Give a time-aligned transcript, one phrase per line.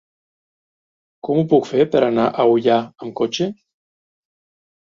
[1.27, 3.51] Com ho puc fer per anar a Ullà amb cotxe?